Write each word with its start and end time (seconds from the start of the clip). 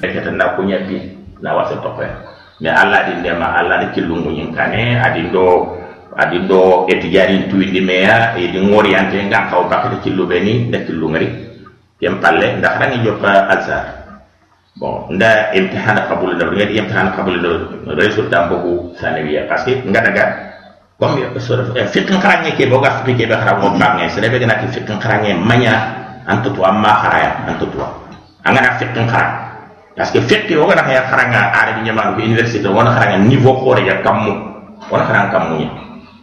kete 0.00 0.30
na 0.32 0.56
kunya 0.56 0.84
bi 0.84 1.00
na 1.40 1.56
wasa 1.56 1.76
to 1.80 1.88
ko 1.92 2.02
me 2.60 2.68
alla 2.72 3.04
di 3.08 3.20
ndema 3.20 3.52
alla 3.56 3.84
di 3.84 3.86
kilungu 3.96 4.32
nyin 4.32 4.52
kane 4.56 4.96
adi 5.00 5.28
do 5.28 5.76
adi 6.16 6.40
do 6.48 6.88
etijari 6.88 7.48
tuindi 7.52 7.80
meya 7.84 8.32
e 8.36 8.48
di 8.48 8.58
ngori 8.60 8.96
ante 8.96 9.20
nga 9.28 9.52
kaw 9.52 9.68
bakati 9.68 10.00
killu 10.08 10.24
beni 10.24 10.72
da 10.72 10.80
killu 10.84 11.12
ngari 11.12 11.28
yam 12.00 12.16
palle 12.20 12.56
ndax 12.60 12.74
rangi 12.80 12.98
joppa 13.04 13.48
azhar. 13.52 13.84
Bon 14.76 15.08
nda 15.08 15.52
imtihan 15.56 15.96
qabul 16.08 16.36
da 16.36 16.48
ngadi 16.48 16.76
imtihan 16.76 17.08
qabul 17.16 17.36
da 17.40 17.92
resultat 17.96 18.48
bogu 18.52 18.92
sanawiya 19.00 19.48
parce 19.48 19.64
que 19.72 19.80
nga 19.88 20.00
daga 20.04 20.24
comme 21.00 21.28
fiqh 21.92 22.12
kharanye 22.20 22.52
ke 22.56 22.68
boga 22.68 23.04
fiqh 23.04 23.16
ke 23.20 23.24
be 23.28 23.36
khara 23.36 23.56
mo 23.60 23.72
bangi 23.76 24.08
sene 24.12 24.28
be 24.32 24.36
gana 24.40 24.60
ki 24.60 24.68
fiqh 24.76 24.88
kharanye 25.00 25.36
manya 25.36 25.92
antu 26.28 26.48
to 26.56 26.60
amma 26.64 26.92
kharaya 27.04 27.30
antu 27.48 27.68
to 27.68 27.80
angana 28.44 28.76
fiqh 28.80 28.92
khara 29.08 29.45
parce 29.96 30.12
que 30.12 30.20
fiqh 30.20 30.52
o 30.60 30.68
gana 30.68 30.84
ya 30.92 31.08
kharanga 31.08 31.56
arabi 31.56 31.80
nyama 31.88 32.12
ko 32.12 32.20
université 32.20 32.68
wona 32.68 32.92
kharanga 32.92 33.24
niveau 33.24 33.56
ko 33.64 33.72
ya 33.80 34.04
kammu. 34.04 34.32
Wona 34.92 35.04
kharanga 35.08 35.32
kammu 35.32 35.52
nya. 35.56 35.68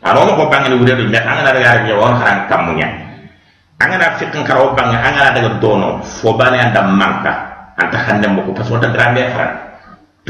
Ano 0.06 0.30
ko 0.38 0.46
bangi 0.46 0.70
wure 0.78 0.94
do 0.94 1.10
me 1.10 1.18
angana 1.18 1.50
daga 1.50 1.68
arabi 1.82 1.90
wona 1.98 2.22
kharanga 2.22 2.44
kammu 2.54 2.72
nya. 2.78 2.88
Angana 3.82 4.14
fiqh 4.22 4.38
khara 4.46 4.62
o 4.62 4.78
bangi 4.78 4.94
angana 4.94 5.34
daga 5.34 5.50
dono 5.58 6.06
fo 6.06 6.38
bana 6.38 6.70
anda 6.70 6.86
manka 6.86 7.34
anta 7.74 7.98
hande 7.98 8.30
mo 8.30 8.46
ko 8.46 8.54
que 8.54 8.62
ta 8.62 8.88
drambe 8.94 9.22
khara. 9.34 9.54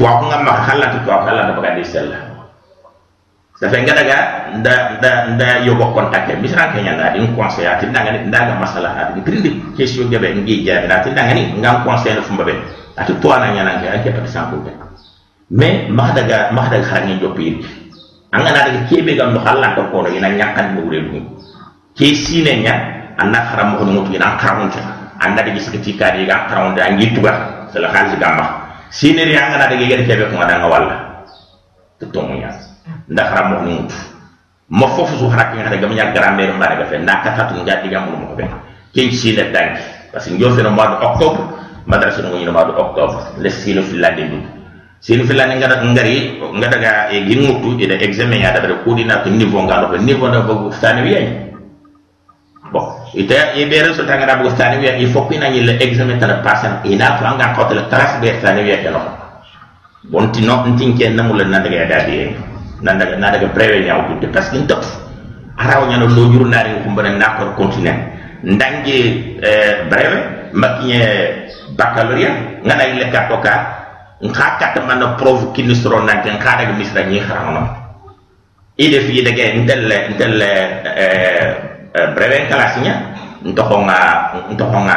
To 0.00 0.02
ko 0.08 0.24
ngam 0.24 0.40
ma 0.40 0.64
khalla 0.64 0.86
to 0.88 0.98
ko 1.04 1.12
khalla 1.12 1.44
da 1.44 1.52
baga 1.52 1.76
di 1.76 1.84
sella 1.84 2.16
sa 3.54 3.70
fe 3.70 3.76
ngada 3.86 4.02
ga 4.02 4.18
nda 4.56 4.74
nda 4.98 5.10
nda 5.36 5.46
yogo 5.68 5.92
contacté. 5.92 6.32
Misran 6.40 6.72
kenya 6.72 6.96
nda 6.96 7.12
din 7.12 7.36
conseil 7.36 7.76
ati 7.76 7.92
nda 7.92 8.08
ngani 8.08 8.18
nda 8.32 8.38
ga 8.40 8.54
masala 8.56 8.88
ati 8.96 9.20
trindi 9.20 9.60
question 9.76 10.08
gabe 10.08 10.32
ngi 10.32 10.64
jabe 10.64 10.88
ati 10.88 11.12
nda 11.12 11.22
ngani 11.28 11.60
ngam 11.60 11.84
conseil 11.84 12.18
no 12.18 12.24
fumba 12.24 12.48
be 12.48 12.56
ati 12.94 13.12
to 13.18 13.28
ana 13.30 13.50
nyana 13.54 13.82
ke 13.82 13.86
ake 13.90 14.08
pati 14.14 14.30
sanko 14.30 14.62
be 14.62 14.70
mais 15.50 15.90
ma 15.90 16.14
daga 16.14 16.50
ma 16.54 16.70
daga 16.70 16.86
xarani 16.86 17.18
jopi 17.18 17.58
anga 18.30 18.50
na 18.54 18.60
daga 18.70 18.80
kebe 18.86 19.18
gam 19.18 19.34
no 19.34 19.40
halla 19.42 19.74
to 19.74 19.82
ko 19.90 20.06
ina 20.06 20.30
nyakkan 20.30 20.74
no 20.78 20.86
wure 20.86 21.00
dum 21.02 21.26
ke 21.98 22.14
sine 22.14 22.62
nya 22.62 22.74
anna 23.18 23.38
haram 23.50 23.78
ko 23.78 23.84
mutu 23.84 24.14
ina 24.14 24.38
karam 24.38 24.70
to 24.70 24.78
anda 25.18 25.42
daga 25.42 25.58
sikati 25.58 25.98
kadi 25.98 26.26
ga 26.26 26.46
karam 26.46 26.74
da 26.74 26.90
ngi 26.94 27.14
tuba 27.18 27.66
sala 27.74 27.90
khalsi 27.90 28.16
gamba 28.16 28.46
sine 28.90 29.26
ri 29.26 29.34
anga 29.34 29.58
na 29.58 29.66
daga 29.66 29.84
yede 29.84 30.06
kebe 30.06 30.30
ko 30.30 30.38
ngada 30.38 30.54
ngawalla 30.62 30.96
to 31.98 32.06
to 32.10 32.20
mo 32.22 32.34
nya. 32.34 32.50
Ndax 33.08 33.28
ram 33.36 33.46
mo 33.52 33.56
nut 33.64 33.90
mo 34.70 34.86
fofu 34.94 35.16
su 35.18 35.26
harak 35.28 35.54
nga 35.56 35.70
daga 35.72 35.86
minya 35.90 36.12
grammaire 36.14 36.52
mbare 36.54 36.76
ga 36.78 36.86
fe. 36.88 36.96
Ndaka 37.02 37.30
tatu 37.36 37.58
ngadi 37.58 37.88
ga 37.90 38.00
mo 38.06 38.16
ko 38.30 38.34
be 38.38 38.44
ke 38.94 39.10
sine 39.10 39.50
dangi 39.50 39.82
parce 40.14 40.30
que 40.30 40.36
njofe 40.38 40.62
no 40.62 40.70
mois 40.70 40.86
de 40.94 40.96
octobre 41.06 41.42
madrasa 41.86 42.22
no 42.22 42.36
ngino 42.36 42.52
mois 42.52 42.66
de 42.66 42.72
octobre 42.80 43.16
le 43.38 43.50
sino 43.50 43.82
filande 43.82 44.24
ndu. 44.24 44.38
Sino 45.00 45.24
filande 45.24 45.56
ngada 45.60 45.84
ngari 45.84 46.40
ngada 46.40 46.76
ga 46.80 46.92
e 47.12 47.24
ginmutu 47.28 47.76
ida 47.78 47.94
examen 48.00 48.40
ya 48.40 48.52
da 48.52 48.60
kudina 48.84 49.20
ko 49.22 49.28
niveau 49.30 49.62
ngalo 49.62 49.88
ko 49.92 49.96
niveau 50.00 50.30
da 50.32 50.40
bogu 50.40 50.72
tani 50.80 51.02
wiya 51.02 51.20
bon 52.72 52.88
ita 53.12 53.52
e 53.54 53.66
be 53.68 53.82
reso 53.84 54.04
tanga 54.08 54.24
da 54.26 54.36
bogu 54.40 54.56
tani 54.56 54.80
wiya 54.80 54.96
il 54.96 55.08
faut 55.12 55.28
kina 55.28 55.50
le 55.50 55.76
examen 55.76 56.18
tala 56.18 56.40
passen 56.40 56.80
ina 56.84 57.18
to 57.18 57.24
anga 57.26 57.52
ko 57.54 57.68
tele 57.68 57.84
tras 57.90 58.16
be 58.20 58.32
tani 58.40 58.62
wiya 58.64 58.80
ke 58.80 58.88
no 58.90 59.00
bon 60.08 60.32
ti 60.32 60.40
no 60.40 60.64
ntin 60.64 60.96
ken 60.96 61.16
namul 61.16 61.36
na 61.44 61.58
daga 61.60 61.84
da 61.84 62.04
di 62.08 62.32
na 62.80 62.92
daga 62.96 63.16
na 63.16 63.30
daga 63.30 63.46
brewe 63.52 63.84
nyaaw 63.84 64.08
gudde. 64.08 64.32
Parce 64.32 64.48
que 64.50 64.56
ntop 64.58 64.80
araw 65.58 65.84
nyano 65.88 66.06
lo 66.08 66.32
jurnaari 66.32 66.80
ko 66.82 66.90
mbana 66.90 67.12
nakor 67.18 67.54
continent 67.56 68.13
ndange 68.44 68.98
brewe 69.90 70.18
makinye 70.52 71.00
baccalauréat 71.76 72.62
ngana 72.64 72.84
ile 72.92 73.04
kato 73.10 73.40
ka 73.40 73.54
nka 74.20 74.46
preuve 75.18 75.52
kini 75.56 75.74
soro 75.74 76.00
nante 76.04 76.30
nka 76.30 76.56
daga 76.58 76.72
misra 76.76 77.02
nyi 77.02 77.20
xarangono 77.20 77.68
ide 78.76 79.00
fi 79.00 79.22
daga 79.24 79.44
ndelle 79.56 79.96
ndelle 80.14 80.50
brewe 82.14 82.46
classe 82.48 82.80
nya 82.80 82.94
ntoxonga 83.44 83.96
ntoxonga 84.52 84.96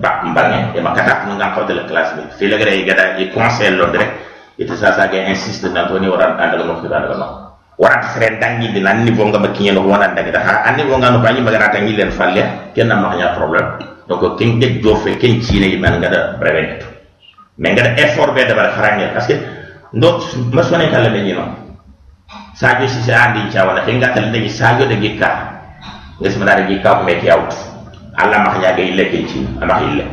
bak 0.00 0.16
mbange 0.24 0.58
e 0.76 0.80
makata 0.80 1.26
nga 1.32 1.52
ko 1.56 1.64
de 1.64 1.74
la 1.74 1.84
classe 1.88 2.14
bi 2.16 2.22
fi 2.38 2.48
la 2.48 2.56
gare 2.56 2.84
gada 2.84 3.16
e 3.16 3.32
conseil 3.32 3.76
lo 3.76 3.86
direct 3.90 4.14
insiste 4.58 5.68
na 5.72 5.88
toni 5.88 6.06
no 6.06 7.47
wara 7.78 8.02
sere 8.10 8.38
dangi 8.42 8.74
di 8.74 8.80
nan 8.82 9.06
niveau 9.06 9.30
nga 9.30 9.38
makinye 9.38 9.72
no 9.72 9.86
wana 9.86 10.10
daga 10.10 10.30
da 10.34 10.40
ha 10.42 10.70
niveau 10.74 10.98
nga 10.98 11.14
no 11.14 11.22
banyi 11.22 11.40
magana 11.40 11.70
tangi 11.70 11.94
len 11.94 12.10
falle 12.10 12.42
kenna 12.74 12.98
ma 12.98 13.14
nya 13.14 13.38
problème 13.38 13.78
donc 14.10 14.34
ken 14.36 14.58
de 14.58 14.82
jofe 14.82 15.14
ken 15.16 15.38
chine 15.40 15.78
man 15.78 16.02
ngada 16.02 16.34
brevet 16.42 16.82
mais 17.56 17.72
ngada 17.78 17.94
effort 18.02 18.34
be 18.34 18.42
dabar 18.44 18.74
kharange 18.74 19.06
parce 19.14 19.26
que 19.30 19.38
ndo 19.94 20.18
masone 20.50 20.90
kala 20.90 21.08
be 21.08 21.22
nyino 21.22 21.44
sajo 22.58 22.86
si 22.90 22.98
sa 23.06 23.30
andi 23.30 23.46
cha 23.54 23.62
wala 23.62 23.86
ken 23.86 24.02
gatal 24.02 24.26
de 24.34 24.48
sajo 24.50 24.84
de 24.90 24.98
gikka 24.98 25.30
nges 26.20 26.34
mana 26.36 26.58
de 26.58 26.74
gikka 26.74 26.98
ko 26.98 27.02
meti 27.06 27.30
out. 27.30 27.54
Alla 28.18 28.42
ma 28.42 28.50
khanya 28.50 28.74
ga 28.74 28.82
ille 28.82 29.04
ken 29.10 29.22
chi 29.30 29.46
ama 29.62 29.78
ille 29.86 30.04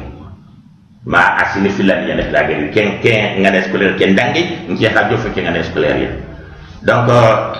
ma 1.05 1.41
asini 1.41 1.69
filan 1.73 2.05
ya 2.05 2.13
nek 2.13 2.29
lagi. 2.29 2.69
Ken 2.69 3.01
ken 3.01 3.41
ngada 3.41 3.65
scolaire 3.65 3.97
ken 3.97 4.13
dangi 4.13 4.69
ngi 4.69 4.85
ha 4.85 5.09
jofe 5.09 5.33
ken 5.33 5.49
ngada 5.49 5.63
scolaire 5.65 5.99
ya 6.05 6.09
donc 6.85 7.09
euh, 7.09 7.53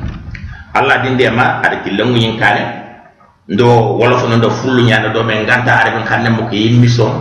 allah 0.78 0.96
dindema 1.04 1.60
aɗa 1.62 1.76
killa 1.84 2.04
ŋuñin 2.04 2.38
kane. 2.40 2.62
Ndo 3.48 3.66
wolofono 3.98 4.36
ndo 4.36 4.50
fullu 4.50 4.82
ñande 4.88 5.08
ɗo 5.14 5.22
men 5.24 5.44
ganta 5.46 5.72
aɗa 5.78 5.90
min 5.96 6.06
hannde 6.06 6.28
mo 6.30 6.42
ko 6.48 6.54
euh, 6.54 6.60
yimmi 6.64 6.88
son 6.88 7.12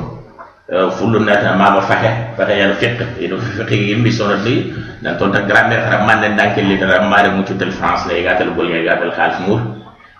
fullu 0.69 1.19
nata 1.19 1.57
mama 1.57 1.81
fahe 1.81 2.37
fahe 2.37 2.53
yana 2.59 2.73
fiqe 2.77 3.05
ino 3.19 3.37
fiqe 3.37 3.73
yimmi 3.75 4.11
sono 4.11 4.37
ni 4.45 4.71
nan 5.01 5.17
toon 5.17 5.31
ta 5.31 5.41
grammaire 5.41 5.81
ndanke 5.89 6.05
mande 6.05 6.27
dankelli 6.37 6.77
tara 6.79 7.01
maade 7.09 7.29
muccutel 7.33 7.71
france 7.71 8.05
la 8.07 8.13
egatel 8.13 8.49
golña 8.55 8.77
egatel 8.77 9.11
haalis 9.17 9.39
mur. 9.47 9.59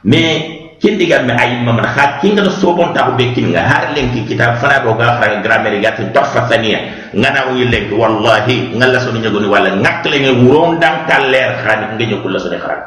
Mais 0.04 0.59
kin 0.80 0.96
diga 0.96 1.20
me 1.28 1.36
ay 1.36 1.60
mam 1.60 1.76
na 1.76 1.92
khat 1.92 2.24
kinga 2.24 2.40
no 2.48 2.50
sobon 2.56 2.96
ta 2.96 3.12
be 3.12 3.36
kin 3.36 3.52
nga 3.52 3.68
har 3.68 3.92
len 3.92 4.16
ki 4.16 4.24
kitab 4.32 4.56
fana 4.64 4.80
do 4.80 4.96
ga 4.96 5.20
xara 5.20 5.44
grammaire 5.44 5.84
gatal 5.84 6.08
tofa 6.16 6.48
thaniya 6.48 7.12
ngana 7.12 7.52
wi 7.52 7.68
len 7.68 7.92
wallahi 7.92 8.72
ngalla 8.80 9.00
so 9.04 9.12
ni 9.12 9.20
ngoni 9.20 9.48
wala 9.52 9.76
ngak 9.76 10.08
le 10.08 10.18
ngi 10.24 10.32
wuron 10.40 10.80
dan 10.80 11.04
taler 11.04 11.60
khani 11.68 12.00
ngi 12.00 12.06
nyukul 12.16 12.32
la 12.32 12.40
so 12.40 12.48
ni 12.48 12.56
xara 12.64 12.80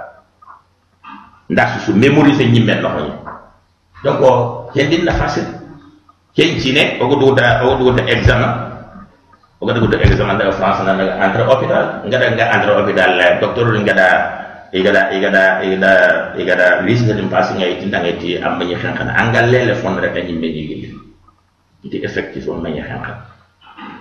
ndax 1.52 1.84
su 1.84 1.92
mémoriser 1.92 2.48
ñimmel 2.48 2.80
no 2.80 2.88
hoñi 2.96 3.12
donc 4.04 4.18
ken 4.72 4.88
din 4.88 5.04
na 5.04 5.12
fasil 5.12 5.44
ken 6.32 6.56
ci 6.60 6.72
ne 6.72 6.96
o 6.96 7.04
do 7.12 7.36
da 7.36 7.60
o 7.60 7.76
do 7.76 7.92
da 7.92 8.08
examen 8.08 8.52
o 9.60 9.68
do 9.68 9.86
da 9.86 10.00
examen 10.00 10.40
da 10.40 10.48
france 10.50 10.80
na 10.80 10.96
entre 10.96 11.44
hôpital 11.44 12.00
nga 12.08 12.16
da 12.18 12.26
nga 12.32 12.46
entre 12.56 12.72
hôpital 12.72 13.10
la 13.20 13.36
docteur 13.36 13.68
nga 13.84 13.92
da 13.92 14.08
igada 14.72 15.12
igada 15.12 15.60
igada 15.60 15.92
igada 16.40 16.66
visite 16.88 17.12
ay 17.12 17.76
tinda 17.80 18.00
ngay 18.00 18.16
ti 18.16 18.40
am 18.40 18.56
ñi 18.58 18.74
xan 18.74 18.96
xana 18.96 19.12
angal 19.20 19.46
lele 19.52 19.74
fon 19.76 20.00
rek 20.00 20.16
ñi 20.16 20.32
me 20.32 20.48
ñi 20.48 20.62
gili 20.66 20.88
ti 21.90 21.96
effectif 22.00 22.48
on 22.48 22.60
ma 22.64 22.68
ñi 22.72 22.80
xan 22.80 23.00
xana 23.04 23.20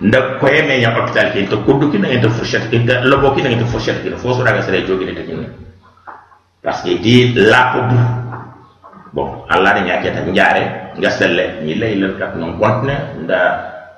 nda 0.00 0.18
ko 0.40 0.48
yeme 0.48 0.80
ña 0.80 0.96
hôpital 0.96 1.28
ki 1.32 1.44
to 1.46 1.60
kuddu 1.68 1.92
ki 1.92 1.98
na 2.00 2.08
ngeen 2.08 2.30
fourchette 2.32 2.70
ki 2.72 2.78
lo 3.04 3.20
bo 3.20 3.34
ki 3.36 3.42
na 3.42 3.48
ngeen 3.52 3.68
fourchette 3.68 4.00
ki 4.02 4.16
fo 4.16 4.32
so 4.32 4.42
daga 4.42 4.62
sere 4.64 4.80
jogi 4.88 5.04
ne 5.04 5.12
te 5.12 5.22
parce 6.62 6.80
que 6.82 6.96
di 6.98 7.34
la 7.36 7.60
ko 7.76 7.78
du 7.92 7.96
bon 9.12 9.44
alla 9.52 9.72
de 9.76 9.80
nyake 9.84 10.08
ta 10.12 10.20
njare 10.24 10.92
nga 10.96 11.10
selle 11.10 11.60
ni 11.62 11.74
lay 11.76 11.94
le 12.00 12.16
kat 12.16 12.32
non 12.34 12.56
kontne 12.58 12.96
nda 13.22 13.38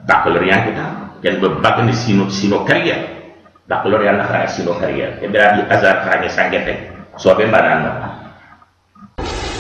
baccalauréat 0.06 0.66
kita 0.66 0.84
ken 1.22 1.38
be 1.38 1.48
bag 1.62 1.84
ni 1.86 1.92
sino 1.94 2.28
sino 2.28 2.64
carrière 2.66 3.23
baccalauréat 3.68 4.16
na 4.20 4.24
xara 4.28 4.46
sino 4.48 4.76
carrière 4.76 5.16
e 5.22 5.26
bira 5.28 5.56
bi 5.56 5.62
azar 5.72 6.04
xara 6.04 6.20
ni 6.20 6.28
sangete 6.28 6.74
so 7.16 7.32
be 7.34 7.46
banan 7.48 7.88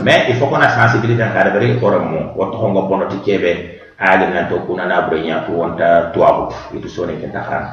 mais 0.04 0.26
il 0.28 0.36
faut 0.36 0.46
qu'on 0.46 0.60
a 0.60 0.68
sensibilité 0.68 1.24
en 1.24 1.32
cadre 1.32 1.52
bari 1.56 1.78
ko 1.80 1.88
mo 2.00 2.36
wato 2.36 2.58
ko 2.60 2.66
ngobono 2.68 3.06
ti 3.08 3.16
kebe 3.24 3.80
ali 3.98 4.26
na 4.28 4.44
to 4.44 4.60
kuna 4.66 4.84
na 4.84 5.08
bre 5.08 5.22
nya 5.24 5.46
to 5.48 5.52
wonta 5.56 6.10
to 6.12 6.20
abu 6.20 6.52
itu 6.76 6.88
so 6.88 7.06
ne 7.06 7.16
ke 7.16 7.32
ta 7.32 7.40
xara 7.40 7.68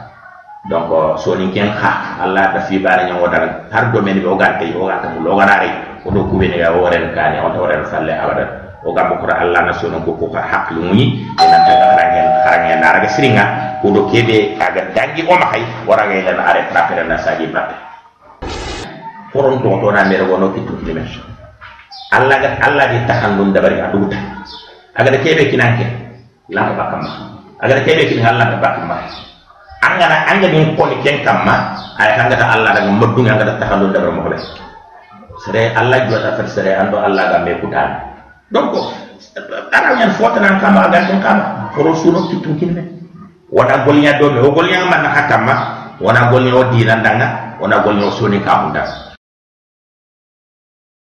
donc 0.70 1.18
soni 1.20 1.50
ken 1.52 1.68
ha 1.74 2.22
alla 2.24 2.54
da 2.54 2.60
fi 2.62 2.78
bara 2.80 3.04
nya 3.10 3.18
wodal 3.18 3.68
har 3.74 3.92
domaine 3.92 4.22
be 4.22 4.28
o 4.30 4.38
gante 4.38 4.70
o 4.78 4.86
ganta 4.86 5.10
mu 5.12 5.26
lo 5.26 5.36
ganare 5.36 6.00
o 6.06 6.12
do 6.14 6.24
ku 6.30 6.38
kubene 6.38 6.62
ga 6.62 6.72
o 6.72 6.86
ren 6.88 7.12
kane 7.18 7.42
o 7.42 7.50
to 7.52 7.66
ren 7.66 7.84
salle 7.90 8.14
abada 8.14 8.46
o 8.86 8.94
gam 8.94 9.18
ko 9.20 9.26
alla 9.26 9.66
na 9.66 9.74
sono 9.74 10.00
ko 10.06 10.14
ko 10.14 10.30
haklu 10.38 10.80
muni 10.86 11.26
ena 11.42 11.58
ta 11.66 11.81
harangen 12.42 12.78
harangen 12.78 12.80
na 12.82 12.94
raga 12.98 13.10
siringa 13.14 13.44
ko 13.82 13.94
do 13.94 14.02
kebe 14.10 14.58
aga 14.58 14.82
dangi 14.98 15.22
o 15.26 15.34
mahay 15.38 15.62
wara 15.86 16.10
ga 16.10 16.16
len 16.26 16.40
are 16.42 16.62
trapere 16.74 17.04
na 17.06 17.18
saji 17.22 17.46
batte 17.54 17.76
koron 19.34 19.62
to 19.62 19.70
to 19.82 19.88
na 19.94 20.04
mere 20.10 20.26
wono 20.26 20.50
kitu 20.54 20.74
kilime 20.82 21.06
alla 22.12 22.36
ga 22.42 22.50
alla 22.66 22.84
di 22.90 23.00
tahandun 23.06 23.54
dabari 23.54 23.78
aduta 23.80 24.18
aga 24.98 25.10
da 25.14 25.18
kebe 25.22 25.50
kinanke 25.54 25.86
la 26.50 26.68
ka 26.68 26.74
bakama 26.76 27.10
aga 27.62 27.74
da 27.78 27.82
kebe 27.86 28.04
kin 28.10 28.26
alla 28.26 28.46
ka 28.52 28.58
bakama 28.58 28.98
angana 29.82 30.18
anga 30.30 30.48
min 30.50 30.74
koni 30.78 30.98
ken 31.06 31.22
kamma 31.26 31.78
ay 31.98 32.14
hanga 32.18 32.38
ta 32.38 32.54
Allah 32.58 32.74
daga 32.78 32.92
moddu 32.94 33.22
nga 33.26 33.38
da 33.38 33.58
taxalu 33.58 33.90
daga 33.94 34.10
mo 34.14 34.22
be 34.30 34.38
sere 35.46 35.74
Allah 35.74 36.06
jota 36.10 36.38
fa 36.38 36.44
sere 36.46 36.78
ando 36.78 36.98
Allah 37.02 37.24
ga 37.34 37.38
me 37.46 37.54
kutan 37.62 37.90
ara 39.72 39.90
ñan 40.00 40.12
fota 40.18 40.40
nan 40.40 40.60
kama 40.60 40.88
ga 40.90 41.00
tan 41.08 41.20
kama 41.22 41.44
foro 41.76 41.96
suno 41.96 42.28
kitum 42.30 42.58
kinne 42.60 42.84
wona 43.52 43.84
golnya 43.86 44.18
do 44.20 44.30
be 44.32 44.40
o 44.40 44.52
golnya 44.52 44.86
man 44.88 45.06
hakamma 45.06 45.56
wona 46.00 46.32
golnya 46.32 46.56
o 46.56 46.64
dinandanga 46.72 47.28
wona 47.60 47.80
golnya 47.84 48.08
o 48.08 48.12
soni 48.12 48.40
kamunda 48.40 49.11